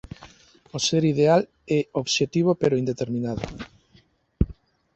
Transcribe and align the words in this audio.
O 0.75 0.77
"ser 0.87 1.03
ideal" 1.13 1.41
é 1.77 1.79
obxectivo 2.01 2.51
pero 2.61 2.79
indeterminado. 2.81 3.43